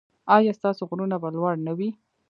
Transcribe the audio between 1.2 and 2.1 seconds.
به لوړ نه وي؟